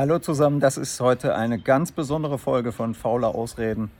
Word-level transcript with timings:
Hallo 0.00 0.18
zusammen, 0.18 0.60
das 0.60 0.78
ist 0.78 0.98
heute 1.02 1.34
eine 1.34 1.58
ganz 1.58 1.92
besondere 1.92 2.38
Folge 2.38 2.72
von 2.72 2.94
Faule 2.94 3.26
Ausreden. 3.26 3.90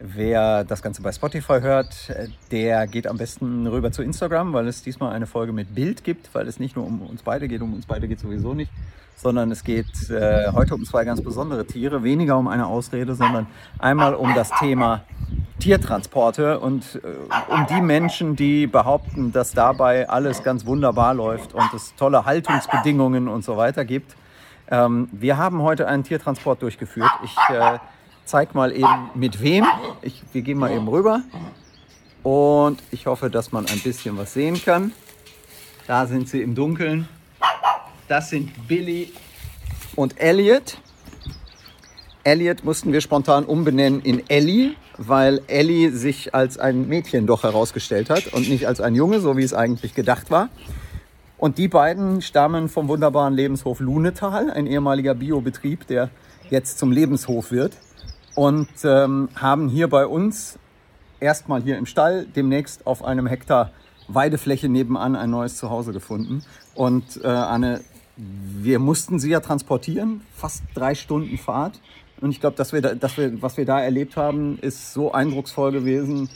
Wer 0.00 0.64
das 0.64 0.82
Ganze 0.82 1.02
bei 1.02 1.12
Spotify 1.12 1.60
hört, 1.60 2.12
der 2.50 2.88
geht 2.88 3.06
am 3.06 3.16
besten 3.16 3.64
rüber 3.68 3.92
zu 3.92 4.02
Instagram, 4.02 4.52
weil 4.54 4.66
es 4.66 4.82
diesmal 4.82 5.12
eine 5.12 5.28
Folge 5.28 5.52
mit 5.52 5.72
Bild 5.72 6.02
gibt, 6.02 6.34
weil 6.34 6.48
es 6.48 6.58
nicht 6.58 6.74
nur 6.74 6.84
um 6.84 7.00
uns 7.00 7.22
beide 7.22 7.46
geht, 7.46 7.62
um 7.62 7.74
uns 7.74 7.86
beide 7.86 8.08
geht 8.08 8.18
sowieso 8.18 8.54
nicht, 8.54 8.72
sondern 9.14 9.52
es 9.52 9.62
geht 9.62 10.10
äh, 10.10 10.50
heute 10.50 10.74
um 10.74 10.84
zwei 10.84 11.04
ganz 11.04 11.22
besondere 11.22 11.64
Tiere, 11.64 12.02
weniger 12.02 12.36
um 12.36 12.48
eine 12.48 12.66
Ausrede, 12.66 13.14
sondern 13.14 13.46
einmal 13.78 14.16
um 14.16 14.34
das 14.34 14.50
Thema 14.58 15.04
Tiertransporte 15.60 16.58
und 16.58 17.00
äh, 17.04 17.52
um 17.52 17.68
die 17.68 17.82
Menschen, 17.82 18.34
die 18.34 18.66
behaupten, 18.66 19.30
dass 19.30 19.52
dabei 19.52 20.08
alles 20.08 20.42
ganz 20.42 20.66
wunderbar 20.66 21.14
läuft 21.14 21.54
und 21.54 21.72
es 21.72 21.94
tolle 21.94 22.24
Haltungsbedingungen 22.24 23.28
und 23.28 23.44
so 23.44 23.56
weiter 23.56 23.84
gibt. 23.84 24.16
Ähm, 24.68 25.08
wir 25.12 25.36
haben 25.36 25.62
heute 25.62 25.86
einen 25.86 26.04
Tiertransport 26.04 26.62
durchgeführt. 26.62 27.10
Ich 27.24 27.36
äh, 27.54 27.78
zeige 28.24 28.54
mal 28.54 28.72
eben 28.72 29.10
mit 29.14 29.40
wem. 29.40 29.64
Ich, 30.02 30.22
wir 30.32 30.42
gehen 30.42 30.58
mal 30.58 30.72
eben 30.72 30.88
rüber 30.88 31.22
und 32.22 32.82
ich 32.90 33.06
hoffe, 33.06 33.30
dass 33.30 33.52
man 33.52 33.66
ein 33.66 33.78
bisschen 33.80 34.18
was 34.18 34.32
sehen 34.34 34.60
kann. 34.62 34.92
Da 35.86 36.06
sind 36.06 36.28
sie 36.28 36.42
im 36.42 36.54
Dunkeln. 36.54 37.08
Das 38.08 38.30
sind 38.30 38.66
Billy 38.66 39.12
und 39.94 40.20
Elliot. 40.20 40.78
Elliot 42.24 42.64
mussten 42.64 42.92
wir 42.92 43.00
spontan 43.00 43.44
umbenennen 43.44 44.00
in 44.00 44.28
Ellie, 44.28 44.74
weil 44.98 45.42
Ellie 45.46 45.92
sich 45.92 46.34
als 46.34 46.58
ein 46.58 46.88
Mädchen 46.88 47.28
doch 47.28 47.44
herausgestellt 47.44 48.10
hat 48.10 48.26
und 48.32 48.48
nicht 48.48 48.66
als 48.66 48.80
ein 48.80 48.96
Junge, 48.96 49.20
so 49.20 49.36
wie 49.36 49.44
es 49.44 49.54
eigentlich 49.54 49.94
gedacht 49.94 50.32
war. 50.32 50.48
Und 51.38 51.58
die 51.58 51.68
beiden 51.68 52.22
stammen 52.22 52.68
vom 52.68 52.88
wunderbaren 52.88 53.34
Lebenshof 53.34 53.80
Lunetal, 53.80 54.50
ein 54.50 54.66
ehemaliger 54.66 55.14
Biobetrieb, 55.14 55.86
der 55.86 56.10
jetzt 56.48 56.78
zum 56.78 56.92
Lebenshof 56.92 57.50
wird. 57.50 57.76
Und 58.34 58.68
ähm, 58.84 59.28
haben 59.34 59.68
hier 59.68 59.88
bei 59.88 60.06
uns 60.06 60.58
erstmal 61.20 61.62
hier 61.62 61.78
im 61.78 61.86
Stall, 61.86 62.26
demnächst 62.26 62.86
auf 62.86 63.04
einem 63.04 63.26
Hektar 63.26 63.70
Weidefläche 64.08 64.68
nebenan 64.68 65.16
ein 65.16 65.30
neues 65.30 65.56
Zuhause 65.56 65.92
gefunden. 65.92 66.42
Und 66.74 67.20
äh, 67.22 67.26
Anne, 67.26 67.80
wir 68.16 68.78
mussten 68.78 69.18
sie 69.18 69.30
ja 69.30 69.40
transportieren, 69.40 70.22
fast 70.34 70.62
drei 70.74 70.94
Stunden 70.94 71.38
Fahrt. 71.38 71.80
Und 72.20 72.30
ich 72.30 72.40
glaube, 72.40 72.56
dass 72.56 72.72
wir, 72.72 72.80
dass 72.80 73.18
wir, 73.18 73.42
was 73.42 73.56
wir 73.56 73.66
da 73.66 73.80
erlebt 73.80 74.16
haben, 74.16 74.58
ist 74.60 74.92
so 74.92 75.12
eindrucksvoll 75.12 75.72
gewesen. 75.72 76.30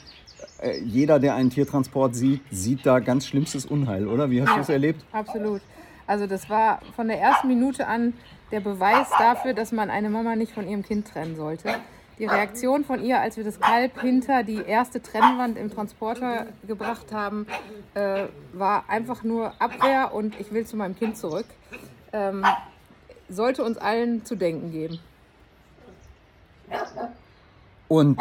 Äh, 0.60 0.80
jeder, 0.80 1.18
der 1.18 1.34
einen 1.34 1.50
Tiertransport 1.50 2.14
sieht, 2.14 2.42
sieht 2.50 2.84
da 2.84 2.98
ganz 2.98 3.26
schlimmstes 3.26 3.66
Unheil, 3.66 4.06
oder? 4.06 4.30
Wie 4.30 4.42
hast 4.42 4.56
du 4.56 4.60
es 4.60 4.68
erlebt? 4.68 5.04
Absolut. 5.12 5.60
Also 6.06 6.26
das 6.26 6.50
war 6.50 6.80
von 6.96 7.08
der 7.08 7.20
ersten 7.20 7.48
Minute 7.48 7.86
an 7.86 8.14
der 8.50 8.60
Beweis 8.60 9.06
dafür, 9.18 9.54
dass 9.54 9.72
man 9.72 9.90
eine 9.90 10.10
Mama 10.10 10.36
nicht 10.36 10.52
von 10.52 10.68
ihrem 10.68 10.82
Kind 10.82 11.06
trennen 11.06 11.36
sollte. 11.36 11.74
Die 12.18 12.26
Reaktion 12.26 12.84
von 12.84 13.02
ihr, 13.02 13.18
als 13.18 13.38
wir 13.38 13.44
das 13.44 13.60
Kalb 13.60 13.98
hinter 14.00 14.42
die 14.42 14.60
erste 14.60 15.00
Trennwand 15.00 15.56
im 15.56 15.70
Transporter 15.72 16.46
gebracht 16.66 17.12
haben, 17.12 17.46
äh, 17.94 18.24
war 18.52 18.84
einfach 18.88 19.22
nur 19.22 19.54
Abwehr 19.58 20.12
und 20.12 20.38
ich 20.38 20.52
will 20.52 20.66
zu 20.66 20.76
meinem 20.76 20.96
Kind 20.96 21.16
zurück. 21.16 21.46
Ähm, 22.12 22.44
sollte 23.30 23.64
uns 23.64 23.78
allen 23.78 24.24
zu 24.24 24.34
denken 24.34 24.70
geben. 24.70 24.98
Und 27.88 28.20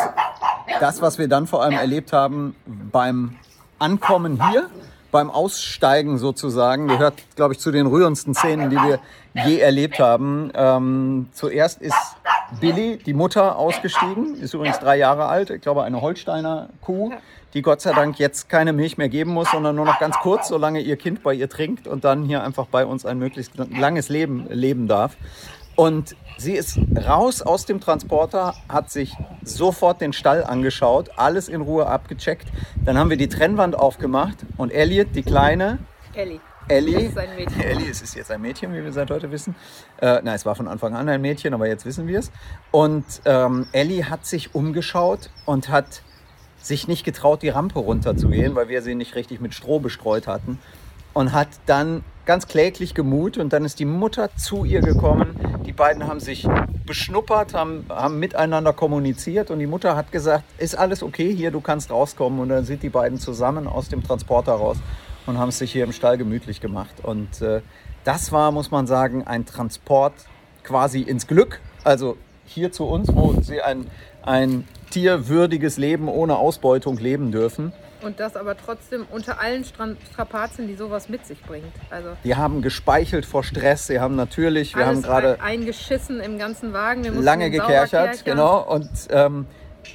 das, 0.79 1.01
was 1.01 1.17
wir 1.17 1.27
dann 1.27 1.47
vor 1.47 1.63
allem 1.63 1.73
erlebt 1.73 2.13
haben 2.13 2.55
beim 2.65 3.35
Ankommen 3.77 4.49
hier, 4.49 4.69
beim 5.11 5.29
Aussteigen 5.29 6.17
sozusagen, 6.17 6.87
gehört, 6.87 7.15
glaube 7.35 7.53
ich, 7.53 7.59
zu 7.59 7.71
den 7.71 7.87
rührendsten 7.87 8.35
Szenen, 8.35 8.69
die 8.69 8.75
wir 8.75 8.99
je 9.45 9.59
erlebt 9.59 9.99
haben. 9.99 10.51
Ähm, 10.53 11.29
zuerst 11.31 11.81
ist 11.81 11.95
Billy, 12.59 12.97
die 12.97 13.13
Mutter, 13.13 13.57
ausgestiegen, 13.57 14.35
ist 14.35 14.53
übrigens 14.53 14.79
drei 14.79 14.97
Jahre 14.97 15.27
alt, 15.27 15.49
ich 15.49 15.61
glaube 15.61 15.83
eine 15.83 16.01
Holsteiner 16.01 16.69
Kuh, 16.81 17.11
die 17.53 17.61
Gott 17.61 17.81
sei 17.81 17.93
Dank 17.93 18.19
jetzt 18.19 18.49
keine 18.49 18.73
Milch 18.73 18.97
mehr 18.97 19.09
geben 19.09 19.31
muss, 19.31 19.51
sondern 19.51 19.75
nur 19.75 19.85
noch 19.85 19.99
ganz 19.99 20.17
kurz, 20.17 20.47
solange 20.47 20.81
ihr 20.81 20.97
Kind 20.97 21.23
bei 21.23 21.33
ihr 21.33 21.49
trinkt 21.49 21.87
und 21.87 22.03
dann 22.03 22.23
hier 22.23 22.43
einfach 22.43 22.67
bei 22.67 22.85
uns 22.85 23.05
ein 23.05 23.17
möglichst 23.17 23.53
langes 23.57 24.09
Leben 24.09 24.47
leben 24.49 24.87
darf. 24.87 25.15
Und 25.79 26.17
sie 26.37 26.55
ist 26.55 26.77
raus 27.07 27.41
aus 27.41 27.65
dem 27.65 27.79
Transporter, 27.79 28.53
hat 28.67 28.91
sich 28.91 29.15
sofort 29.45 30.01
den 30.01 30.11
Stall 30.11 30.43
angeschaut, 30.43 31.11
alles 31.15 31.47
in 31.47 31.61
Ruhe 31.61 31.85
abgecheckt. 31.85 32.49
Dann 32.83 32.97
haben 32.97 33.09
wir 33.09 33.15
die 33.15 33.29
Trennwand 33.29 33.79
aufgemacht 33.79 34.39
und 34.57 34.73
Elliot, 34.73 35.15
die 35.15 35.23
Kleine. 35.23 35.77
Ellie. 36.13 36.41
Ellie. 36.67 36.95
Das 36.95 37.03
ist 37.03 37.17
ein 37.17 37.33
Mädchen. 37.37 37.61
Ellie, 37.61 37.89
es 37.89 38.01
ist 38.01 38.13
jetzt 38.13 38.29
ein 38.29 38.41
Mädchen, 38.41 38.73
wie 38.73 38.83
wir 38.83 38.91
seit 38.91 39.09
heute 39.09 39.31
wissen. 39.31 39.55
Äh, 40.01 40.19
nein, 40.21 40.35
es 40.35 40.45
war 40.45 40.53
von 40.53 40.67
Anfang 40.67 40.97
an 40.97 41.07
ein 41.07 41.21
Mädchen, 41.21 41.53
aber 41.53 41.69
jetzt 41.69 41.85
wissen 41.85 42.07
wir 42.07 42.19
es. 42.19 42.29
Und 42.71 43.05
ähm, 43.23 43.67
Ellie 43.71 44.09
hat 44.09 44.25
sich 44.25 44.53
umgeschaut 44.53 45.29
und 45.45 45.69
hat 45.69 46.03
sich 46.57 46.89
nicht 46.89 47.05
getraut, 47.05 47.41
die 47.41 47.47
Rampe 47.47 47.79
runterzugehen, 47.79 48.53
weil 48.53 48.67
wir 48.67 48.81
sie 48.81 48.95
nicht 48.95 49.15
richtig 49.15 49.39
mit 49.39 49.53
Stroh 49.53 49.79
bestreut 49.79 50.27
hatten. 50.27 50.59
Und 51.13 51.31
hat 51.31 51.47
dann 51.67 52.03
ganz 52.25 52.47
kläglich 52.47 52.93
gemut 52.93 53.39
und 53.39 53.53
dann 53.53 53.65
ist 53.65 53.79
die 53.79 53.85
Mutter 53.85 54.29
zu 54.35 54.63
ihr 54.63 54.81
gekommen. 54.81 55.48
Die 55.69 55.73
beiden 55.73 56.07
haben 56.07 56.19
sich 56.19 56.47
beschnuppert, 56.87 57.53
haben, 57.53 57.85
haben 57.89 58.17
miteinander 58.17 58.73
kommuniziert 58.73 59.51
und 59.51 59.59
die 59.59 59.67
Mutter 59.67 59.95
hat 59.95 60.11
gesagt, 60.11 60.43
ist 60.57 60.75
alles 60.75 61.03
okay 61.03 61.31
hier, 61.31 61.51
du 61.51 61.61
kannst 61.61 61.91
rauskommen. 61.91 62.39
Und 62.39 62.49
dann 62.49 62.65
sind 62.65 62.81
die 62.81 62.89
beiden 62.89 63.19
zusammen 63.19 63.67
aus 63.67 63.87
dem 63.87 64.01
Transporter 64.01 64.53
raus 64.53 64.77
und 65.27 65.37
haben 65.37 65.49
es 65.49 65.59
sich 65.59 65.71
hier 65.71 65.83
im 65.83 65.91
Stall 65.91 66.17
gemütlich 66.17 66.59
gemacht. 66.59 66.95
Und 67.03 67.43
äh, 67.43 67.61
das 68.03 68.31
war, 68.31 68.51
muss 68.51 68.71
man 68.71 68.87
sagen, 68.87 69.27
ein 69.27 69.45
Transport 69.45 70.13
quasi 70.63 71.01
ins 71.01 71.27
Glück. 71.27 71.61
Also 71.83 72.17
hier 72.47 72.71
zu 72.71 72.85
uns, 72.85 73.13
wo 73.13 73.39
sie 73.39 73.61
ein, 73.61 73.85
ein 74.23 74.67
tierwürdiges 74.89 75.77
Leben 75.77 76.07
ohne 76.07 76.37
Ausbeutung 76.37 76.97
leben 76.97 77.31
dürfen. 77.31 77.73
Und 78.01 78.19
das 78.19 78.35
aber 78.35 78.55
trotzdem 78.55 79.05
unter 79.11 79.41
allen 79.41 79.65
Strapazen, 79.65 80.67
die 80.67 80.75
sowas 80.75 81.09
mit 81.09 81.25
sich 81.25 81.41
bringt. 81.41 81.73
Also 81.89 82.09
die 82.23 82.35
haben 82.35 82.61
gespeichelt 82.61 83.25
vor 83.25 83.43
Stress. 83.43 83.87
Sie 83.87 83.99
haben 83.99 84.15
natürlich, 84.15 84.75
wir 84.75 84.85
haben 84.85 85.01
gerade 85.01 85.41
eingeschissen 85.41 86.19
im 86.19 86.37
ganzen 86.37 86.73
Wagen. 86.73 87.03
lange 87.21 87.49
gekerchert, 87.49 88.23
genau. 88.23 88.61
Und 88.61 88.89
ähm, 89.09 89.45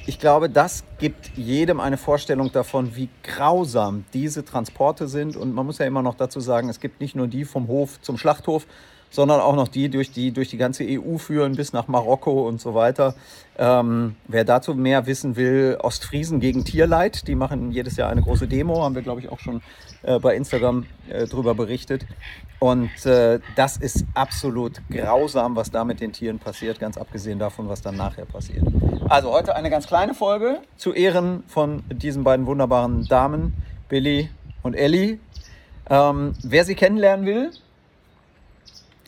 ich 0.05 0.19
glaube, 0.19 0.49
das 0.49 0.83
gibt 0.99 1.31
jedem 1.35 1.79
eine 1.79 1.97
Vorstellung 1.97 2.51
davon, 2.51 2.95
wie 2.95 3.09
grausam 3.23 4.05
diese 4.13 4.45
Transporte 4.45 5.07
sind. 5.07 5.35
Und 5.35 5.53
man 5.53 5.65
muss 5.65 5.79
ja 5.79 5.85
immer 5.85 6.01
noch 6.01 6.15
dazu 6.15 6.39
sagen, 6.39 6.69
es 6.69 6.79
gibt 6.79 7.01
nicht 7.01 7.15
nur 7.15 7.27
die 7.27 7.45
vom 7.45 7.67
Hof 7.67 8.01
zum 8.01 8.17
Schlachthof, 8.17 8.67
sondern 9.09 9.39
auch 9.39 9.55
noch 9.55 9.67
die 9.67 9.89
durch 9.89 10.11
die, 10.11 10.31
durch 10.31 10.49
die 10.49 10.57
ganze 10.57 10.83
EU 10.83 11.17
führen 11.17 11.55
bis 11.55 11.73
nach 11.73 11.87
Marokko 11.87 12.47
und 12.47 12.59
so 12.59 12.73
weiter. 12.73 13.15
Ähm, 13.57 14.15
wer 14.27 14.43
dazu 14.43 14.75
mehr 14.75 15.05
wissen 15.05 15.35
will, 15.35 15.77
Ostfriesen 15.81 16.39
gegen 16.39 16.65
Tierleid, 16.65 17.27
die 17.27 17.35
machen 17.35 17.71
jedes 17.71 17.95
Jahr 17.95 18.09
eine 18.09 18.21
große 18.21 18.47
Demo, 18.47 18.83
haben 18.83 18.95
wir, 18.95 19.01
glaube 19.01 19.21
ich, 19.21 19.29
auch 19.29 19.39
schon 19.39 19.61
äh, 20.03 20.19
bei 20.19 20.35
Instagram 20.35 20.85
äh, 21.09 21.25
drüber 21.25 21.55
berichtet. 21.55 22.05
Und 22.59 23.05
äh, 23.05 23.39
das 23.55 23.77
ist 23.77 24.05
absolut 24.13 24.81
grausam, 24.89 25.55
was 25.55 25.71
da 25.71 25.83
mit 25.83 26.01
den 26.01 26.11
Tieren 26.11 26.39
passiert, 26.39 26.79
ganz 26.79 26.97
abgesehen 26.97 27.39
davon, 27.39 27.69
was 27.69 27.81
dann 27.81 27.95
nachher 27.95 28.25
passiert. 28.25 28.63
Also 29.07 29.31
heute 29.31 29.55
eine 29.55 29.69
ganz 29.69 29.87
kleine 29.87 30.13
Folge 30.13 30.59
zu 30.77 30.93
Ehren 30.93 31.43
von 31.47 31.83
diesen 31.89 32.23
beiden 32.23 32.45
wunderbaren 32.45 33.05
Damen, 33.07 33.53
Billy 33.87 34.29
und 34.63 34.73
Ellie. 34.73 35.19
Ähm, 35.89 36.33
wer 36.43 36.65
sie 36.65 36.75
kennenlernen 36.75 37.25
will, 37.25 37.51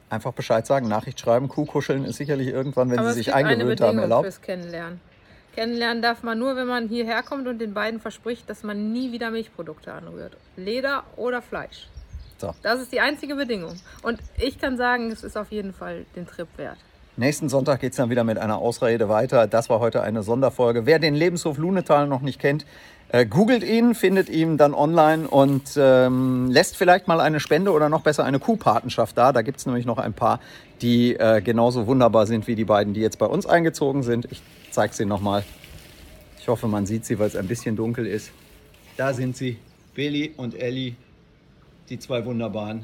einfach 0.10 0.34
Bescheid 0.34 0.66
sagen, 0.66 0.88
Nachricht 0.88 1.20
schreiben. 1.20 1.48
Kuhkuscheln 1.50 2.06
ist 2.06 2.18
sicherlich 2.18 2.48
irgendwann, 2.48 2.90
wenn 2.90 3.00
Aber 3.00 3.10
sie 3.10 3.20
sich 3.20 3.34
eingewöhnt 3.34 3.82
haben, 3.82 4.00
erlaubt. 4.00 4.26
Fürs 4.26 4.42
Kennenlernen. 4.42 5.02
Kennenlernen 5.56 6.04
darf 6.04 6.22
man 6.22 6.38
nur, 6.38 6.56
wenn 6.56 6.68
man 6.68 6.88
hierher 6.88 7.24
kommt 7.24 7.48
und 7.48 7.60
den 7.60 7.74
beiden 7.74 8.00
verspricht, 8.00 8.50
dass 8.50 8.64
man 8.64 8.92
nie 8.92 9.12
wieder 9.12 9.32
Milchprodukte 9.32 9.92
anrührt. 9.92 10.38
Leder 10.56 11.04
oder 11.16 11.42
Fleisch. 11.42 11.88
So. 12.38 12.54
Das 12.62 12.80
ist 12.80 12.92
die 12.92 13.00
einzige 13.00 13.36
Bedingung. 13.36 13.76
Und 14.04 14.20
ich 14.38 14.60
kann 14.60 14.78
sagen, 14.78 15.12
es 15.12 15.24
ist 15.24 15.36
auf 15.36 15.52
jeden 15.52 15.74
Fall 15.74 16.06
den 16.16 16.28
Trip 16.28 16.48
wert. 16.58 16.78
Nächsten 17.20 17.50
Sonntag 17.50 17.80
geht 17.80 17.94
es 17.94 17.98
dann 17.98 18.12
wieder 18.12 18.24
mit 18.24 18.38
einer 18.38 18.60
Ausrede 18.60 19.10
weiter. 19.10 19.48
Das 19.48 19.72
war 19.72 19.80
heute 19.80 20.04
eine 20.04 20.22
Sonderfolge. 20.22 20.86
Wer 20.86 21.00
den 21.00 21.16
Lebenshof 21.16 21.58
Lunetal 21.58 22.06
noch 22.06 22.22
nicht 22.22 22.40
kennt, 22.40 22.64
äh, 23.10 23.26
googelt 23.26 23.64
ihn, 23.64 23.96
findet 23.96 24.30
ihn 24.30 24.58
dann 24.58 24.76
online 24.76 25.28
und 25.28 25.64
ähm, 25.78 26.52
lässt 26.52 26.78
vielleicht 26.78 27.08
mal 27.08 27.20
eine 27.20 27.40
Spende 27.40 27.72
oder 27.72 27.90
noch 27.90 28.02
besser 28.02 28.24
eine 28.24 28.38
Kuhpatenschaft 28.38 29.18
da. 29.18 29.34
Da 29.34 29.42
gibt 29.42 29.58
es 29.58 29.66
nämlich 29.66 29.88
noch 29.88 29.98
ein 29.98 30.14
paar, 30.14 30.40
die 30.84 31.16
äh, 31.16 31.42
genauso 31.42 31.88
wunderbar 31.88 32.28
sind 32.28 32.46
wie 32.46 32.54
die 32.54 32.66
beiden, 32.66 32.94
die 32.94 33.02
jetzt 33.02 33.18
bei 33.18 33.26
uns 33.26 33.48
eingezogen 33.48 34.04
sind. 34.04 34.28
Ich 34.32 34.44
zeige 34.70 34.94
sie 34.94 35.06
nochmal. 35.06 35.44
Ich 36.40 36.48
hoffe, 36.48 36.68
man 36.68 36.86
sieht 36.86 37.04
sie, 37.04 37.18
weil 37.18 37.28
es 37.28 37.36
ein 37.36 37.48
bisschen 37.48 37.76
dunkel 37.76 38.06
ist. 38.06 38.30
Da 38.96 39.16
sind 39.16 39.36
sie, 39.36 39.58
Billy 39.96 40.36
und 40.38 40.54
Ellie, 40.54 40.94
die 41.90 41.98
zwei 41.98 42.24
wunderbaren, 42.24 42.84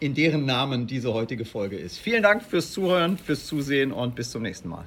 in 0.00 0.14
deren 0.14 0.44
Namen 0.44 0.86
diese 0.86 1.12
heutige 1.12 1.44
Folge 1.44 1.76
ist. 1.76 1.98
Vielen 1.98 2.22
Dank 2.22 2.42
fürs 2.42 2.72
Zuhören, 2.72 3.16
fürs 3.18 3.46
Zusehen 3.46 3.92
und 3.92 4.14
bis 4.14 4.30
zum 4.30 4.42
nächsten 4.42 4.68
Mal. 4.68 4.84